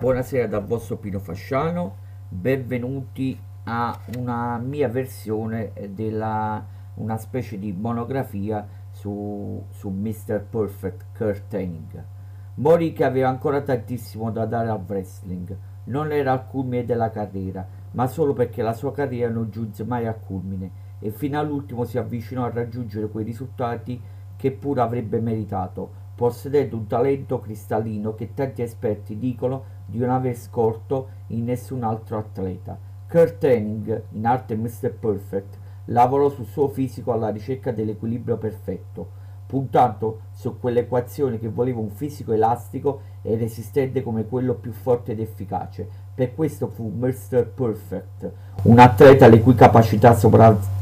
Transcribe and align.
Buonasera 0.00 0.46
dal 0.46 0.64
vostro 0.64 0.96
Pino 0.96 1.18
Fasciano, 1.18 1.94
benvenuti 2.26 3.38
a 3.64 4.00
una 4.16 4.56
mia 4.56 4.88
versione 4.88 5.72
della 5.90 6.64
una 6.94 7.18
specie 7.18 7.58
di 7.58 7.70
monografia 7.72 8.66
su, 8.92 9.62
su 9.68 9.90
Mr. 9.90 10.42
Perfect 10.48 11.04
Kurt 11.14 11.52
Hennig. 11.52 12.02
Morì 12.54 12.94
che 12.94 13.04
aveva 13.04 13.28
ancora 13.28 13.60
tantissimo 13.60 14.30
da 14.30 14.46
dare 14.46 14.70
al 14.70 14.82
wrestling, 14.86 15.54
non 15.84 16.12
era 16.12 16.32
al 16.32 16.46
culmine 16.46 16.86
della 16.86 17.10
carriera, 17.10 17.68
ma 17.90 18.06
solo 18.06 18.32
perché 18.32 18.62
la 18.62 18.72
sua 18.72 18.92
carriera 18.92 19.30
non 19.30 19.50
giunse 19.50 19.84
mai 19.84 20.06
a 20.06 20.14
culmine 20.14 20.70
e 20.98 21.10
fino 21.10 21.38
all'ultimo 21.38 21.84
si 21.84 21.98
avvicinò 21.98 22.46
a 22.46 22.50
raggiungere 22.50 23.10
quei 23.10 23.26
risultati 23.26 24.00
che 24.34 24.50
pure 24.50 24.80
avrebbe 24.80 25.20
meritato, 25.20 25.99
possedendo 26.20 26.76
un 26.76 26.86
talento 26.86 27.40
cristallino 27.40 28.14
che 28.14 28.34
tanti 28.34 28.60
esperti 28.60 29.16
dicono 29.16 29.62
di 29.86 29.96
non 29.96 30.10
aver 30.10 30.36
scorto 30.36 31.08
in 31.28 31.44
nessun 31.44 31.82
altro 31.82 32.18
atleta. 32.18 32.78
Kurt 33.08 33.42
Hennig, 33.42 34.02
in 34.10 34.26
arte 34.26 34.54
Mr. 34.54 34.92
Perfect, 34.92 35.56
lavorò 35.86 36.28
sul 36.28 36.44
suo 36.44 36.68
fisico 36.68 37.12
alla 37.12 37.30
ricerca 37.30 37.72
dell'equilibrio 37.72 38.36
perfetto, 38.36 39.08
puntando 39.46 40.24
su 40.32 40.58
quell'equazione 40.60 41.38
che 41.38 41.48
voleva 41.48 41.80
un 41.80 41.88
fisico 41.88 42.34
elastico 42.34 43.00
e 43.22 43.34
resistente 43.38 44.02
come 44.02 44.26
quello 44.26 44.52
più 44.52 44.72
forte 44.72 45.12
ed 45.12 45.20
efficace. 45.20 45.88
Per 46.14 46.34
questo 46.34 46.68
fu 46.68 46.92
Mr. 46.94 47.46
Perfect, 47.46 48.30
un 48.64 48.78
atleta 48.78 49.26
le 49.26 49.40
cui 49.40 49.54
capacità 49.54 50.14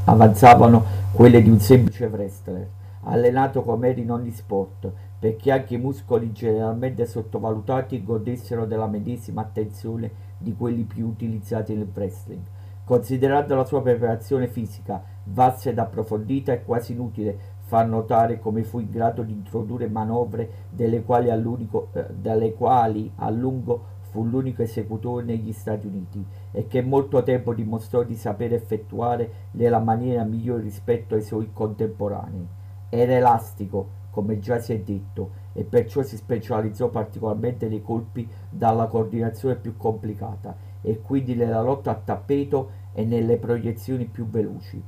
avanzavano 0.04 0.84
quelle 1.12 1.40
di 1.40 1.48
un 1.48 1.60
semplice 1.60 2.06
wrestler, 2.06 2.66
allenato 3.08 3.62
come 3.62 3.90
era 3.90 4.00
in 4.00 4.10
ogni 4.10 4.30
sport, 4.30 4.90
perché 5.18 5.50
anche 5.50 5.74
i 5.74 5.78
muscoli 5.78 6.32
generalmente 6.32 7.06
sottovalutati 7.06 8.04
godessero 8.04 8.66
della 8.66 8.86
medesima 8.86 9.42
attenzione 9.42 10.10
di 10.38 10.54
quelli 10.54 10.84
più 10.84 11.06
utilizzati 11.06 11.74
nel 11.74 11.88
wrestling. 11.92 12.42
Considerando 12.84 13.54
la 13.54 13.64
sua 13.64 13.82
preparazione 13.82 14.48
fisica 14.48 15.02
vasta 15.24 15.70
ed 15.70 15.78
approfondita, 15.78 16.52
è 16.52 16.64
quasi 16.64 16.92
inutile 16.92 17.56
far 17.64 17.86
notare 17.86 18.38
come 18.38 18.64
fu 18.64 18.78
in 18.78 18.90
grado 18.90 19.22
di 19.22 19.32
introdurre 19.32 19.88
manovre 19.88 20.50
delle 20.70 21.02
quali, 21.02 21.28
eh, 21.28 22.06
dalle 22.14 22.54
quali 22.54 23.10
a 23.16 23.28
lungo 23.28 23.96
fu 24.10 24.24
l'unico 24.24 24.62
esecutore 24.62 25.24
negli 25.24 25.52
Stati 25.52 25.86
Uniti 25.86 26.24
e 26.50 26.66
che 26.66 26.80
molto 26.80 27.22
tempo 27.22 27.52
dimostrò 27.52 28.02
di 28.04 28.14
saper 28.14 28.54
effettuare 28.54 29.30
nella 29.52 29.80
maniera 29.80 30.24
migliore 30.24 30.62
rispetto 30.62 31.14
ai 31.14 31.22
suoi 31.22 31.50
contemporanei. 31.52 32.57
Era 32.88 33.12
elastico, 33.12 33.96
come 34.10 34.38
già 34.38 34.58
si 34.58 34.72
è 34.72 34.80
detto, 34.80 35.30
e 35.52 35.64
perciò 35.64 36.02
si 36.02 36.16
specializzò 36.16 36.88
particolarmente 36.88 37.68
nei 37.68 37.82
colpi 37.82 38.28
dalla 38.48 38.86
coordinazione 38.86 39.56
più 39.56 39.76
complicata 39.76 40.56
e 40.80 41.00
quindi 41.00 41.34
nella 41.34 41.60
lotta 41.60 41.90
a 41.90 42.00
tappeto 42.02 42.70
e 42.92 43.04
nelle 43.04 43.36
proiezioni 43.36 44.06
più 44.06 44.26
veloci. 44.26 44.82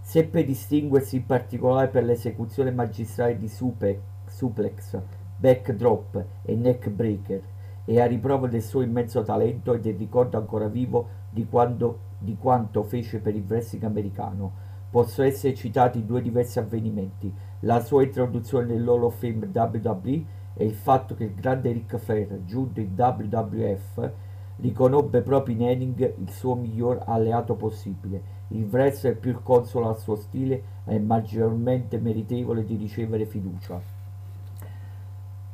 Seppe 0.00 0.44
distinguersi 0.44 1.16
in 1.16 1.26
particolare 1.26 1.88
per 1.88 2.04
l'esecuzione 2.04 2.70
magistrale 2.70 3.38
di 3.38 3.48
suplex, 3.48 5.00
backdrop 5.36 6.24
e 6.42 6.54
neck 6.54 6.88
breaker 6.88 7.42
e 7.84 8.00
a 8.00 8.06
riprova 8.06 8.48
del 8.48 8.62
suo 8.62 8.82
immenso 8.82 9.22
talento 9.22 9.72
e 9.72 9.80
del 9.80 9.96
ricordo 9.96 10.36
ancora 10.36 10.66
vivo 10.68 11.08
di, 11.30 11.46
quando, 11.46 12.00
di 12.18 12.36
quanto 12.36 12.82
fece 12.82 13.18
per 13.18 13.34
il 13.34 13.44
wrestling 13.46 13.84
americano. 13.84 14.66
Possono 14.90 15.26
essere 15.26 15.54
citati 15.54 16.04
due 16.04 16.22
diversi 16.22 16.58
avvenimenti, 16.58 17.32
la 17.60 17.80
sua 17.80 18.02
introduzione 18.02 18.66
nell'Hall 18.66 19.04
of 19.04 19.18
Fame 19.18 19.50
WWE 19.52 20.24
e 20.54 20.64
il 20.64 20.74
fatto 20.74 21.14
che 21.14 21.24
il 21.24 21.34
grande 21.34 21.72
Ric 21.72 21.96
Flair, 21.96 22.44
giunto 22.44 22.80
in 22.80 22.94
WWF, 22.96 24.10
riconobbe 24.56 25.20
proprio 25.22 25.54
in 25.54 25.62
Henning 25.62 26.14
il 26.18 26.30
suo 26.30 26.54
miglior 26.54 27.02
alleato 27.06 27.54
possibile, 27.54 28.36
il 28.48 28.64
wrestler 28.64 29.16
più 29.16 29.40
consolo 29.42 29.88
al 29.88 29.98
suo 29.98 30.16
stile 30.16 30.62
e 30.84 30.98
maggiormente 30.98 31.98
meritevole 31.98 32.64
di 32.64 32.76
ricevere 32.76 33.26
fiducia. 33.26 33.80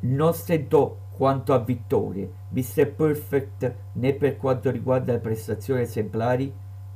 Non 0.00 0.33
stentò 0.34 0.97
quanto 1.17 1.53
a 1.53 1.59
vittorie, 1.59 2.31
Mr. 2.50 2.93
Perfect 2.93 3.75
né 3.93 4.15
per 4.15 4.37
quanto 4.37 4.71
riguarda 4.71 5.12
le 5.12 5.19
prestazioni 5.19 5.83
esemplari 5.83 6.53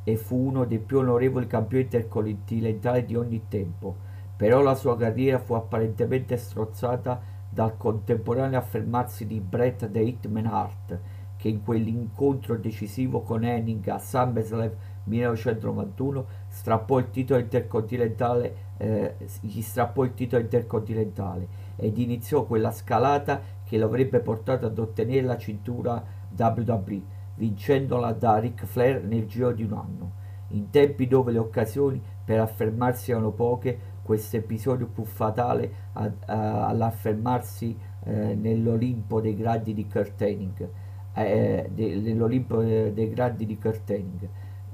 e 0.08 0.16
fu 0.16 0.36
uno 0.36 0.64
dei 0.64 0.78
più 0.78 1.00
onorevoli 1.00 1.46
campioni 1.46 1.84
intercontinentali 1.84 3.04
di 3.04 3.14
ogni 3.14 3.42
tempo. 3.46 3.94
Però 4.36 4.62
la 4.62 4.74
sua 4.74 4.96
carriera 4.96 5.38
fu 5.38 5.52
apparentemente 5.52 6.38
strozzata 6.38 7.20
dal 7.50 7.76
contemporaneo 7.76 8.58
affermarsi 8.58 9.26
di 9.26 9.38
Bret 9.38 9.90
The 9.90 10.00
Hitman 10.00 10.46
Hart, 10.46 10.98
che 11.36 11.48
in 11.48 11.62
quell'incontro 11.62 12.56
decisivo 12.56 13.20
con 13.20 13.44
Henning 13.44 13.86
a 13.88 13.98
SummerSlam 13.98 14.70
1991 15.04 16.26
strappò 16.48 16.98
il 16.98 17.10
titolo 17.10 17.40
intercontinentale, 17.40 18.54
eh, 18.78 19.14
gli 19.40 19.60
strappò 19.60 20.04
il 20.04 20.14
titolo 20.14 20.42
intercontinentale 20.42 21.48
ed 21.76 21.98
iniziò 21.98 22.44
quella 22.44 22.70
scalata 22.70 23.40
che 23.62 23.76
lo 23.76 23.84
avrebbe 23.84 24.20
portato 24.20 24.64
ad 24.64 24.78
ottenere 24.78 25.26
la 25.26 25.36
cintura 25.36 26.02
WWE, 26.34 27.02
vincendola 27.38 28.12
da 28.12 28.38
Ric 28.38 28.66
Flair 28.66 29.02
nel 29.04 29.26
giro 29.26 29.52
di 29.52 29.62
un 29.62 29.72
anno. 29.72 30.12
In 30.48 30.70
tempi 30.70 31.06
dove 31.06 31.30
le 31.30 31.38
occasioni 31.38 32.02
per 32.24 32.40
affermarsi 32.40 33.12
erano 33.12 33.30
poche, 33.30 33.96
questo 34.02 34.36
episodio 34.36 34.86
fu 34.86 35.04
fatale 35.04 35.70
all'affermarsi 35.92 37.76
eh, 38.04 38.34
nell'Olimpo 38.34 39.20
dei 39.20 39.36
gradi 39.36 39.74
di 39.74 39.86
Curtaining, 39.86 40.68
eh, 41.14 41.70
de, 41.72 41.96
nell'Olimpo 41.96 42.60
eh, 42.60 42.92
dei 42.92 43.10
gradi 43.10 43.46
di 43.46 43.58
Curtaining, 43.58 44.28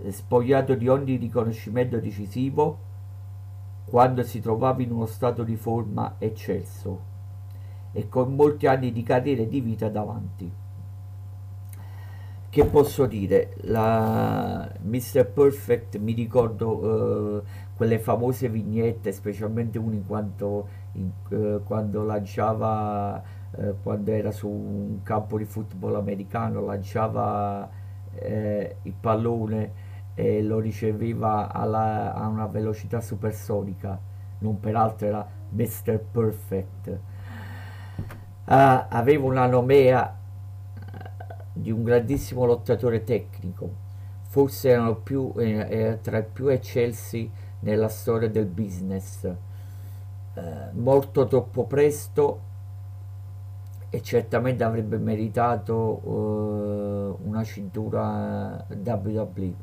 spogliato 0.08 0.74
di 0.74 0.88
ogni 0.88 1.16
riconoscimento 1.16 1.98
decisivo 1.98 2.78
quando 3.84 4.22
si 4.22 4.40
trovava 4.40 4.82
in 4.82 4.92
uno 4.92 5.06
stato 5.06 5.42
di 5.42 5.56
forma 5.56 6.14
eccelso 6.18 7.12
e 7.92 8.08
con 8.08 8.34
molti 8.34 8.66
anni 8.66 8.92
di 8.92 9.02
carriera 9.02 9.42
e 9.42 9.48
di 9.48 9.60
vita 9.60 9.88
davanti. 9.88 10.62
Che 12.54 12.64
posso 12.66 13.06
dire? 13.06 13.54
La 13.62 14.70
Mr. 14.80 15.26
Perfect 15.26 15.98
mi 15.98 16.12
ricordo 16.12 17.40
eh, 17.40 17.42
quelle 17.74 17.98
famose 17.98 18.48
vignette, 18.48 19.10
specialmente 19.10 19.76
una 19.76 19.96
in 19.96 20.06
quanto 20.06 20.68
in, 20.92 21.10
eh, 21.30 21.60
quando 21.64 22.04
lanciava, 22.04 23.20
eh, 23.56 23.74
quando 23.82 24.12
era 24.12 24.30
su 24.30 24.48
un 24.48 25.02
campo 25.02 25.36
di 25.36 25.44
football 25.46 25.96
americano, 25.96 26.60
lanciava 26.64 27.68
eh, 28.14 28.76
il 28.82 28.94
pallone 29.00 29.72
e 30.14 30.40
lo 30.40 30.60
riceveva 30.60 31.52
alla, 31.52 32.14
a 32.14 32.28
una 32.28 32.46
velocità 32.46 33.00
supersonica, 33.00 33.98
non 34.38 34.60
peraltro 34.60 35.08
era 35.08 35.28
Mr. 35.50 35.98
Perfect. 35.98 36.98
Ah, 38.44 38.86
aveva 38.88 39.24
una 39.24 39.46
nomea 39.46 40.22
di 41.56 41.70
un 41.70 41.84
grandissimo 41.84 42.44
lottatore 42.44 43.04
tecnico, 43.04 43.70
forse 44.22 44.70
erano 44.70 44.96
più, 44.96 45.32
eh, 45.36 46.00
tra 46.02 46.18
i 46.18 46.24
più 46.24 46.48
eccelsi 46.48 47.30
nella 47.60 47.88
storia 47.88 48.28
del 48.28 48.46
business. 48.46 49.24
Eh, 49.24 50.72
morto 50.72 51.26
troppo 51.26 51.64
presto 51.64 52.40
e 53.88 54.02
certamente 54.02 54.64
avrebbe 54.64 54.98
meritato 54.98 56.00
eh, 56.04 57.24
una 57.24 57.44
cintura 57.44 58.66
WWE. 58.68 59.54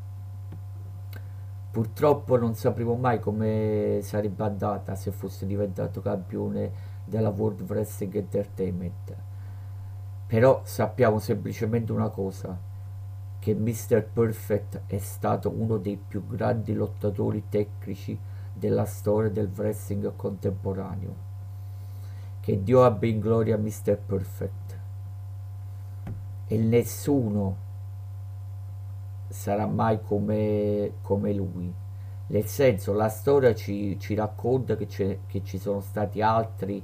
Purtroppo 1.72 2.38
non 2.38 2.56
sapremo 2.56 2.96
mai 2.96 3.20
come 3.20 4.00
sarebbe 4.02 4.44
andata 4.44 4.96
se 4.96 5.12
fosse 5.12 5.46
diventato 5.46 6.02
campione 6.02 6.72
della 7.04 7.30
World 7.30 7.70
Wrestling 7.70 8.16
Entertainment. 8.16 9.16
Però 10.32 10.62
sappiamo 10.64 11.20
semplicemente 11.20 11.92
una 11.92 12.08
cosa, 12.08 12.58
che 13.38 13.54
Mr. 13.54 14.08
Perfect 14.14 14.84
è 14.88 14.98
stato 14.98 15.50
uno 15.50 15.76
dei 15.76 15.98
più 15.98 16.26
grandi 16.26 16.72
lottatori 16.72 17.50
tecnici 17.50 18.18
della 18.54 18.86
storia 18.86 19.30
del 19.30 19.52
wrestling 19.54 20.16
contemporaneo. 20.16 21.16
Che 22.40 22.64
Dio 22.64 22.82
abbia 22.86 23.10
in 23.10 23.20
gloria 23.20 23.58
Mr. 23.58 23.98
Perfect. 23.98 24.80
E 26.48 26.58
nessuno 26.58 27.58
sarà 29.28 29.66
mai 29.66 30.02
come, 30.02 30.94
come 31.02 31.34
lui. 31.34 31.74
Nel 32.28 32.46
senso, 32.46 32.94
la 32.94 33.10
storia 33.10 33.54
ci, 33.54 34.00
ci 34.00 34.16
racconta 34.16 34.78
che, 34.78 35.20
che 35.28 35.44
ci 35.44 35.58
sono 35.58 35.82
stati 35.82 36.22
altri 36.22 36.82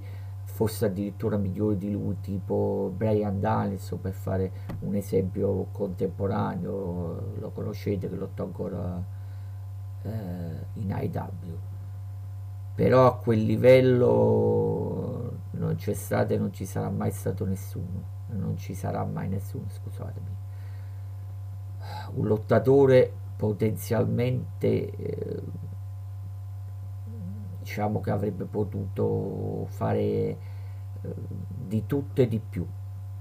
forse 0.58 0.86
addirittura 0.86 1.38
migliori 1.38 1.78
di 1.78 1.92
lui, 1.92 2.20
tipo 2.20 2.92
Brian 2.98 3.40
Danielson 3.40 4.02
per 4.02 4.14
fare 4.14 4.52
un 4.80 4.96
esempio 4.96 5.68
contemporaneo, 5.72 7.34
lo 7.38 7.52
conoscete 7.52 8.10
che 8.10 8.16
lottò 8.16 8.46
ancora 8.46 9.00
eh, 10.02 10.10
in 10.74 10.98
IW. 11.00 11.58
Però 12.74 13.06
a 13.06 13.18
quel 13.18 13.44
livello 13.44 15.32
non 15.52 15.76
c'è 15.76 15.94
stato 15.94 16.34
e 16.34 16.38
non 16.40 16.52
ci 16.52 16.66
sarà 16.66 16.90
mai 16.90 17.12
stato 17.12 17.46
nessuno. 17.46 18.16
non 18.30 18.58
ci 18.58 18.74
sarà 18.74 19.04
mai 19.04 19.30
nessuno, 19.30 19.66
scusatemi. 19.70 20.36
Un 22.16 22.26
lottatore 22.26 23.12
potenzialmente 23.36 24.90
eh, 24.90 25.42
diciamo 27.68 28.00
che 28.00 28.12
avrebbe 28.12 28.46
potuto 28.46 29.66
fare 29.72 30.00
eh, 30.00 30.38
di 31.66 31.86
tutto 31.86 32.22
e 32.22 32.28
di 32.30 32.40
più. 32.40 32.66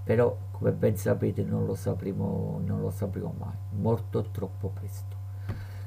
Però 0.05 0.37
come 0.53 0.71
ben 0.71 0.97
sapete 0.97 1.43
non 1.43 1.67
lo 1.67 1.75
sapremo, 1.75 2.61
non 2.65 2.81
lo 2.81 2.91
sapremo 2.91 3.35
mai. 3.37 3.57
Morto 3.81 4.23
troppo 4.31 4.69
presto. 4.69 5.17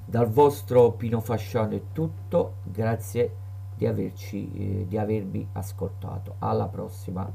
Dal 0.04 0.30
vostro 0.30 0.92
Pino 0.92 1.22
Fasciano 1.22 1.74
è 1.74 1.82
tutto. 1.94 2.56
Grazie 2.64 3.32
di, 3.76 3.86
averci, 3.86 4.52
eh, 4.82 4.88
di 4.88 4.98
avermi 4.98 5.48
ascoltato. 5.54 6.36
Alla 6.40 6.68
prossima 6.68 7.32